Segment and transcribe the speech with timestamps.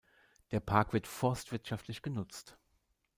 [0.49, 2.57] Der Park wird forstwirtschaftlich genutzt.